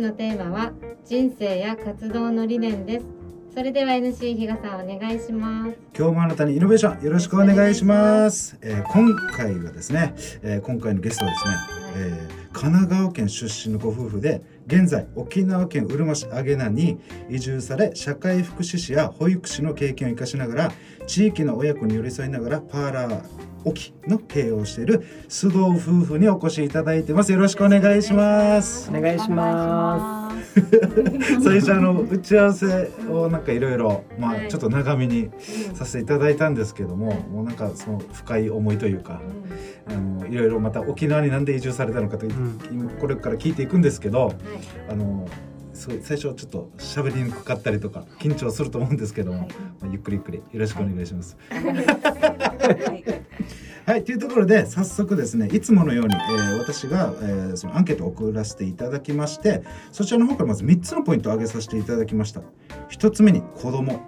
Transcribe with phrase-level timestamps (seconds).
[0.00, 0.72] のテーマは
[1.04, 3.19] 人生や活動の理念です。
[3.52, 5.76] それでは NC 比嘉さんお願いします。
[5.98, 8.56] 今日もあなたにイノベーションよろしくお願いします。
[8.62, 11.54] えー今回はですね、えー今回のゲストはですね、
[11.96, 16.98] えー神奈川県出身のご夫婦で現在沖縄県うるま市アゲナに
[17.28, 20.72] 移住され社会福祉士や保育士の経験を生かしながら
[21.06, 23.22] 地域の親子に寄り添いながらパーラー
[23.64, 27.32] 沖の経営をしている須藤夫婦にお越しいただいてます。
[27.32, 28.90] よろしくお願いします。
[28.90, 30.16] お願いしま
[31.42, 34.04] 最初あの打ち合わせをなんかいろいろ
[34.48, 35.30] ちょっと長めに
[35.74, 39.20] させていただいたんですけどももうなんかその深い思いというか
[39.86, 42.58] あのいろいろまた沖縄になんで移住されたのかといううん。
[42.70, 44.36] 今これから聞いていくんですけどはい。
[44.88, 45.28] あの
[45.80, 49.48] すごい最初ちょっと喋りにくかったりとか緊張すると思うんですけども、
[49.90, 51.38] ゆっくりゆっくりよろしくお願いします。
[53.90, 62.40] はい、というところで早速ですねいつものように、えー私が、えーそのアンケートを送らせていただきましてそちらの方からまず3つのポイントを挙げさせていただきました。
[62.90, 64.00] 1つ目に子供。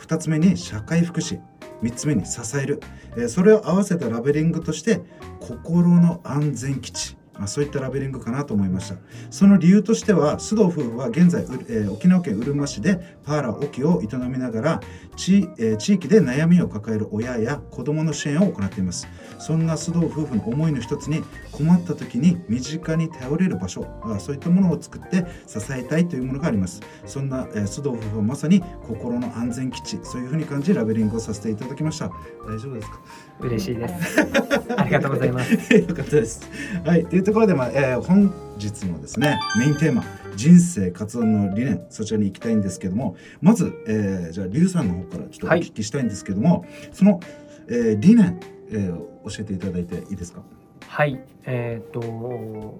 [0.00, 1.40] 2つ目に社会福祉。
[1.84, 2.80] 3つ目に支える、
[3.12, 5.00] えーそれを合わせたラベリングとして
[5.38, 7.16] 心の安全基地。
[7.38, 8.96] まあ、そういったラベリングかなと思いました。
[9.30, 14.80] その理由としては須藤夫婦は現在、うえー沖縄県うるま市でパーラー沖を営みながら
[15.16, 19.06] 地,、えー地域で悩みを抱える親や子どもの支援を行っています。
[19.38, 21.22] そんな須藤夫婦の思いの一つに
[21.52, 26.80] 困った時に身近に頼れる場所あそういったものを作って支えたいというものがあります。
[27.06, 32.10] そんな、えー須藤夫婦はまさに心の安全基地そういうふうに感じラベリングをさせていただきました。
[32.46, 33.00] 大丈夫ですか？
[33.40, 34.20] 嬉しいです。
[34.76, 35.52] ありがとうございます。
[35.74, 36.42] よかったです。
[36.84, 40.04] はい、というところで、まあえー本日のですねメインテーマ
[40.36, 47.20] 人生活動の理念そちらに行きたいんですけどもまず、えーじゃあリュウさんの方からちょっとおはい聞きしたいんですけども、その、
[47.68, 50.42] えー理念、えー教えていただいていいですか？
[50.88, 52.00] はいえっ、と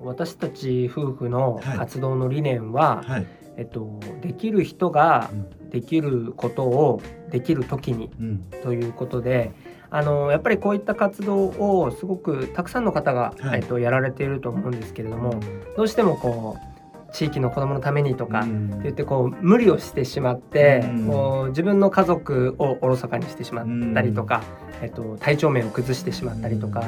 [0.03, 3.27] 私たち夫婦のはい活動の理念は、はい。
[3.59, 5.31] えっとできる人が
[5.71, 8.39] できることをできる時にうん。
[8.63, 9.53] ということで
[9.95, 13.61] あのやっぱりこういった活動をすごくたくさんの方が、はい。
[13.61, 15.39] えっと、やられていると思うんですけれども、
[15.77, 18.71] どうしてもこう地域の子どものためにとか、うん。
[18.71, 21.07] って言ってこう無理をしてしまって、うん。
[21.07, 24.43] こう自分の家族をおろそかにしてしまったりとか、
[24.81, 26.81] えっと、体調面を崩してしまったりとか、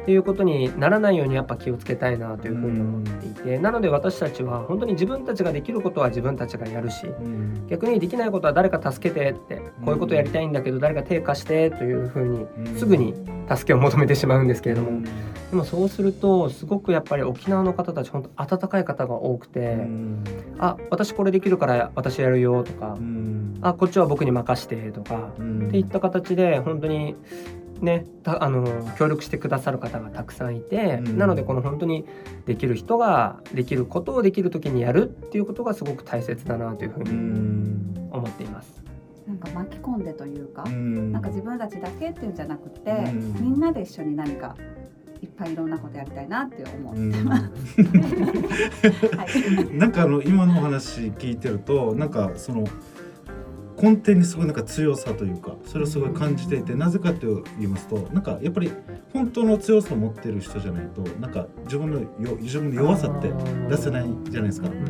[0.00, 7.66] っていうことにならないようにやっぱ気をつけたいなというふうに思っていて、なので私たちは本当に自分たちができることは自分たちがやるしうん。
[7.68, 12.76] 逆にできないことは誰か助けてってこういうことやりたいんだけど誰か手貸してというふうにうん。
[12.76, 13.14] すぐに
[13.48, 15.04] 助けを求めてしまうんですけれども、うん。
[15.04, 15.10] で
[15.52, 19.60] もそうするとすごくやっぱり沖縄の方たち本当温かい方が多くて。
[19.60, 20.24] うん。
[20.58, 23.58] あ私これできるから私やるよとか、うん。
[23.60, 25.68] あこっちは僕に任してとか、うん。
[25.68, 27.14] っていった形で本当に
[27.82, 31.18] ねたあの協力してくださる方がたくさんいて、うん。
[31.18, 32.06] なのでこの本当に
[32.46, 38.08] できる人ができることをできる時にやるっていうことがすごく大切だなというふううにん。
[38.10, 38.75] 思っています。
[39.26, 44.54] なんか巻き込んでというか、うんなんか自分たちだけっていうんじゃなくて、うんみんなで一緒に何か
[45.22, 46.94] いっぱいいろんなことやりたいなって思う。
[46.94, 47.36] うん は
[49.72, 49.74] い。
[49.76, 52.64] なんかあの今のお話聞いてるとなんかその
[53.80, 58.70] 根底にすごいなんか強さというかそれをすごい感じていてなぜかと言いますとなんかやっぱり
[59.12, 63.30] 本当の強さを持ってる人じゃないとなんか自分のよ自分の弱さって
[63.68, 64.74] 出せないじゃないですかうん。
[64.74, 64.86] うん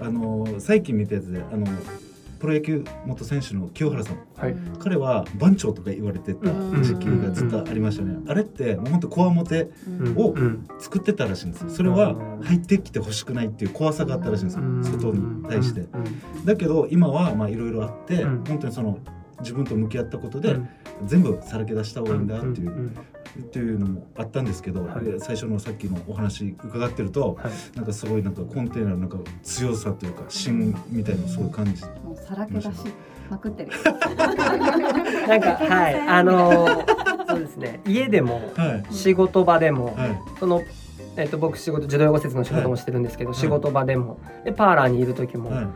[0.00, 1.66] あの最近見たやつであの
[2.38, 4.18] プロ野球元選手の清原さん。
[4.36, 4.56] はい。
[4.78, 6.50] 彼は番長とか言われてた
[6.82, 8.16] 時期がずっとありましたね。
[8.28, 9.44] あれってもう本当こわも
[10.16, 10.66] をうん。
[10.78, 11.70] 作ってたらしいんですよ。
[11.70, 14.62] それは入ってきてほしくないっていう怖さがあったらしいんですよ。
[14.64, 14.84] うん。
[14.84, 15.80] 外に対して。
[15.80, 16.44] うん。
[16.44, 18.44] だけど今はまあいろいろあってうん。
[18.44, 18.98] 本当にその
[19.40, 20.68] 自分と向き合ったことでうん。
[21.04, 22.94] 全部さらけ出した方がいいんだっていううんうん
[23.38, 25.04] っていうのもあったんですけどはい。
[25.04, 27.76] で最初のさっきのお話伺ってるとはい。
[27.76, 32.68] なんかすごいなんか根底のなんか強さというか芯みたいなのをすごい感じてもうさらけ出し
[33.28, 33.70] まくってる。
[35.28, 36.00] なんかはい。
[36.00, 37.80] あのーそうですね。
[37.86, 38.94] 家でもはい。
[38.94, 40.18] 仕事場でも、はい。
[40.38, 40.62] その、
[41.16, 43.34] えっと僕仕事児童養護施設の仕事もしてるんですけど、い。
[43.34, 44.18] 仕事場でも。
[44.44, 45.66] でパーラーにいる時も、はい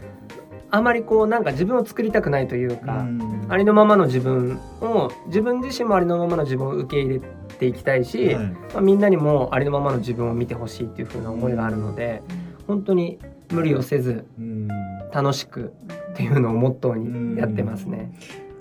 [0.71, 3.47] あまりこうなんか自分を作りたくないというか、うん。
[3.49, 7.21] ありのままの自分を自分自身もありのままの自分を受け入れ
[7.59, 8.45] ていきたいし、はい。
[8.47, 12.23] まあ、みんなにもありのままの自分を見てほしいっていう風な思いがあるので
[12.67, 13.19] 本当に
[13.51, 14.69] 無理をせずうん。
[15.13, 15.73] 楽しく
[16.13, 18.13] っていうのをモットーにやってますね。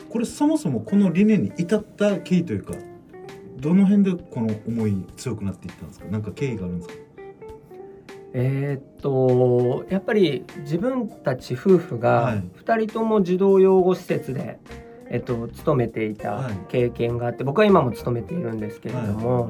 [0.10, 2.74] これそもそもこの理念に至った経緯というか
[3.58, 6.06] どの辺でこの思い強くなっていったんですか？
[6.08, 6.96] なんか経緯があるんですか？
[8.34, 12.44] えーっとやっぱり自分たち夫婦がはい。
[12.64, 14.60] 2人とも児童養護施設で、
[15.10, 16.54] えっと、勤めていたはい。
[16.68, 19.50] 経験があって僕は今も勤めているんですけれども、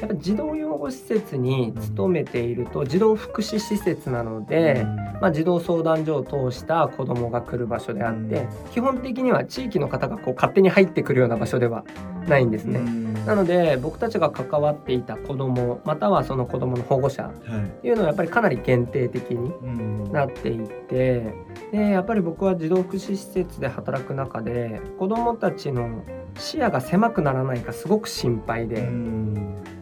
[0.00, 4.84] やっぱ児童養護施設に勤めていると児童福祉施設なので、
[5.20, 11.84] まあ、児童相談所を通した子どもが来る場所であって基本的には地域の方がこう勝手に入ってくるような場所では
[12.28, 12.80] ないんですね。
[13.26, 17.32] なので僕たちが関わっていた子どもまたはその子どもの保護者っ
[17.80, 20.58] ていうのはやっぱりかなり限定的になってい
[20.88, 21.34] て
[21.72, 26.04] でやっぱり僕は児童福祉施設で働く中で子どもたちの
[26.38, 28.88] 視野が狭くならないかすごく心配で。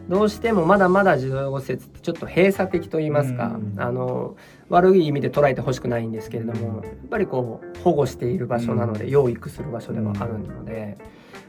[0.07, 4.35] どうしてもまだまだ児童養護施設ってちょっと閉鎖的と言いますか、あの
[4.69, 10.97] 悪い意味で捉えてほしくないんですけれどもやっぱりこう保護している場所なので、養育する場所ではあるので。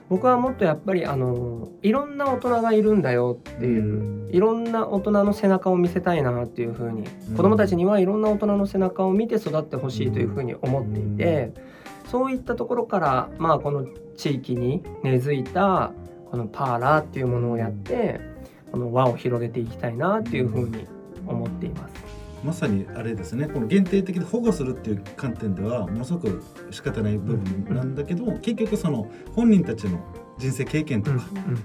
[0.08, 7.04] 僕はもっとやっぱりあのいろんな大人がいるんだよっていう、いろんな大人の背中を見せたいなっていうふうに、
[7.36, 11.52] 子どもたちにはいろんな大人の背中を見て育ってほしいというふうに思っていて、
[12.06, 13.86] そういったところからまあこの
[14.16, 15.92] 地域に根付いた
[16.30, 18.20] このパーラーっていうものをやって
[18.70, 20.86] この輪を広げていきたいなっていうふうに
[21.26, 22.05] 思っています。
[22.46, 23.48] まさにあれですね。
[23.48, 29.98] この限定的で保護するっていう観点ではものすごく仕方ない部分なんだけど、結局その本人たちの
[30.38, 31.20] 人生経験とか、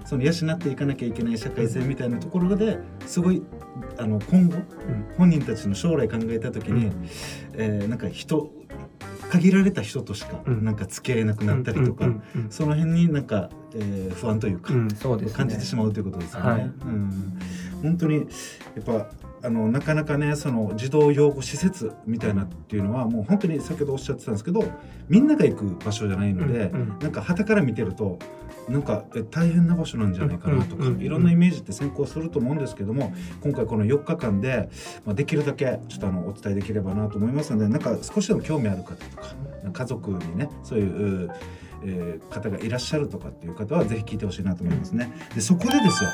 [0.06, 3.44] その養っていかなきゃいけない社会性みたいなところですごい
[3.98, 4.64] あの今後、うん、
[5.18, 7.10] 本人たちの将来考えた時に、うん、
[7.54, 8.52] えー、なんか人
[9.30, 12.10] 限られた人としかなんか付き合えなくなったりとか、
[12.50, 14.74] その辺になんか、えー、不安というか、
[15.34, 16.50] 感じてしまうということですよね。
[16.50, 17.40] はい、うん、
[17.82, 18.22] 本当にや
[18.82, 19.10] っぱ
[19.44, 24.64] あのなかなかねその児童養護施設みたいなっていうのはもう本当に先ほどおっしゃってたんですけど
[25.10, 28.20] みんなが行く場所じゃないので、うんうん、なんか旗から見てると
[28.70, 34.70] なんか大変な場所なんじゃないかなとか、いろんなイメージって先行すると思うんですけども今回この4日間で、
[35.04, 39.34] まあ、できるだけちょっとあのお伝えできればなと思いますのでなんか少しでも興味ある方とか
[39.74, 41.32] 家族にねそういう、
[41.84, 45.12] えー、方がいらっしゃるとかっていう方はぜひ聞いてほしいなと思いますね。
[45.34, 46.10] でそこでですよ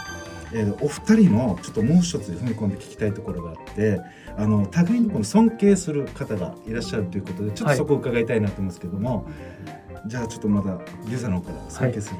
[0.53, 4.01] えー、お二人のちょっともう一つ踏み込んで聞きたいところがあって
[4.37, 12.17] あの互いにこの尊敬する方がいらっしゃるということでちょっとそこを伺いたいなと思うんですけども、はい、じゃあちょっとまだリュウさんの方から尊敬する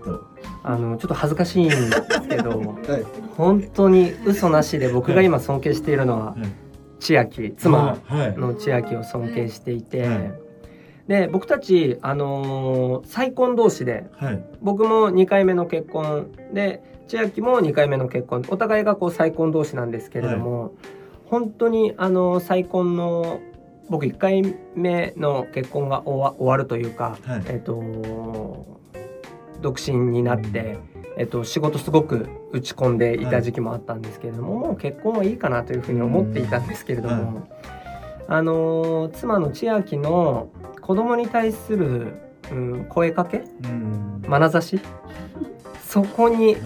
[0.00, 0.22] 方を、はい、
[0.64, 1.90] あのちょっと恥ずかしいんです
[2.28, 2.64] けど、 は
[2.98, 3.04] い、
[3.36, 6.36] 本当に嘘なしで僕が今尊敬しているのは、
[6.98, 10.44] 千秋妻の千秋を尊敬していて。
[11.06, 18.44] で僕たち、あのー、再婚同士で、はい、僕も2回目の結婚で千秋も2回目の結婚。
[18.48, 20.70] お互いがこう再婚同士なんですけれども、はい、
[21.26, 23.40] 本当にあの再婚の
[23.88, 28.80] 僕1回目の結婚が終わ終わるというか、はい、えっ、と
[29.60, 30.78] 独身になって、
[31.16, 37.44] えっと、仕事すごく打ち込んでいた時期もあったんですけれども、はい、もう結婚はいいかなというふうに思っていたんですけれども、はい、
[38.28, 40.50] あの妻の千秋の
[40.80, 42.14] 子供に対する、
[42.50, 43.44] うん、声かけ、
[44.28, 44.80] 眼差し
[45.86, 46.56] そこに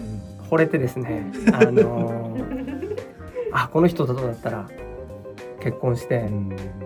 [0.50, 3.04] 惚れてですね、あのー、
[3.52, 4.68] あこの人とだったら
[5.60, 6.28] 結婚して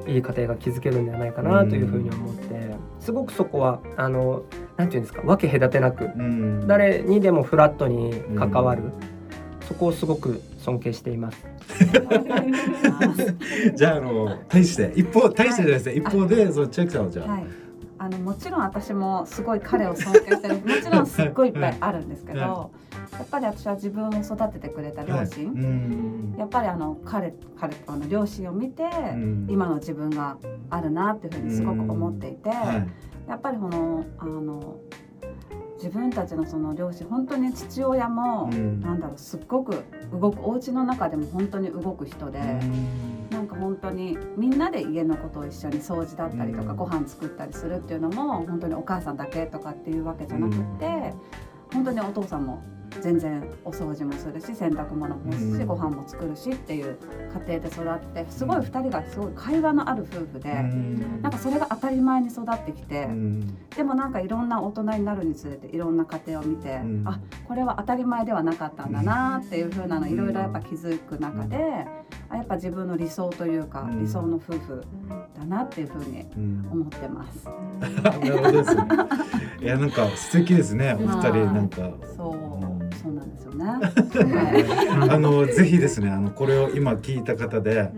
[0.06, 4.44] いい家庭が築けるんではないかなというふうに思ってすごくそこはあの
[4.76, 6.10] なんていうんですか分け隔てなく
[6.66, 8.84] 誰にでもフラットに関わる
[9.68, 11.46] そこをすごく尊敬しています。
[13.74, 17.32] じゃああの対して一方対してじゃないですね、一方でその千秋さんはじゃあ。
[17.32, 17.42] はい。
[17.42, 17.46] あ
[18.12, 20.54] のもちろん私もすごい彼を尊敬してる。
[20.62, 22.68] もちろんすっごいいっぱいあるんですけど、や
[23.22, 28.84] っぱり私は自分を育ててくれた両親、はい、やっぱりあの彼彼あの両親を見て、
[29.48, 30.36] 今の自分が
[30.70, 32.50] あるなっていうふうにすごく思っていて、
[33.28, 34.76] やっぱりこのあの
[35.82, 42.38] 自分たちのその両親本当に父親も、うん、なんだろうすっごく動くお家の中でも本当に動く人で、
[43.52, 50.74] か本当にみんなで家のことを一緒に掃除だったりとか、うん、ご飯作ったりするっていうのも本当にお母さんだけとかっていうわけじゃなくて、うん、
[51.72, 52.62] 本当にお父さんも
[53.00, 56.98] 全然お掃除もするし洗濯物も干すし、うん、ご飯も作るしっていう
[57.46, 71.86] 家庭で育ってすごい2人がすごい会話のある夫婦で、うん、なんかそれが当たり前に育ってきて、うん、でもなんかいろんな大人になるにつれていろんな家庭を見て、うん、あこれは当たり前ではなかったんだなっていうふうなのいろいろやっぱ気づく中で、
[72.32, 74.84] あやっぱ自分の理想というか、理想の夫婦
[75.38, 76.26] だなっていうふうに
[76.70, 77.46] 思ってます。
[78.02, 78.82] なるほどですね。
[79.60, 81.90] いやなんか素敵ですねお二人なんか。
[82.16, 82.62] そう
[83.02, 83.64] そうなんですよね。
[85.10, 87.90] あのぜひですねあのこれを今聞いた方で、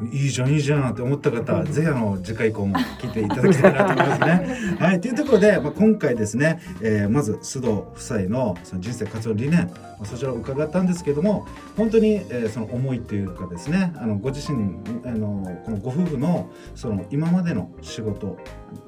[0.00, 4.56] うん、いいじゃんいいじゃんって思った方は、ぜひあの次回以降も聞いていただきたいなと思いますね。
[4.80, 9.68] はいというところで、まあ、今回ですね、えー、まず須藤夫妻のその人生活動理念、ま
[10.02, 11.46] あ、そちらを伺ったんですけども
[11.76, 18.38] 本当に、えー、その思いというかですねあのご自身あのこのご夫婦のその今までの仕事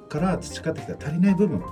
[0.09, 1.63] から培ってきた足りない部分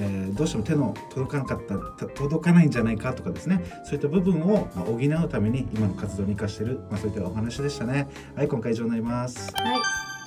[0.00, 1.74] えー、どうしても手の届かなかった
[2.06, 3.62] 届かないんじゃないかとかですね。
[3.84, 8.08] そういった部分を、まあ、補うために今の活動に生かしている、まあ、そういったお話でしたね。
[8.34, 9.52] はい今回以上になります。
[9.54, 9.78] はい。